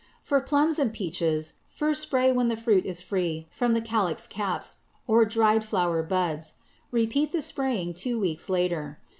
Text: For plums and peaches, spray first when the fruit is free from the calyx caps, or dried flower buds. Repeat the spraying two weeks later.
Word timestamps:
For 0.23 0.41
plums 0.41 0.79
and 0.79 0.91
peaches, 0.91 1.53
spray 1.77 1.93
first 1.93 2.11
when 2.11 2.47
the 2.47 2.57
fruit 2.57 2.87
is 2.87 3.01
free 3.03 3.45
from 3.51 3.73
the 3.75 3.81
calyx 3.81 4.25
caps, 4.25 4.77
or 5.05 5.25
dried 5.25 5.63
flower 5.63 6.01
buds. 6.01 6.53
Repeat 6.91 7.31
the 7.31 7.41
spraying 7.43 7.93
two 7.93 8.19
weeks 8.19 8.49
later. 8.49 8.97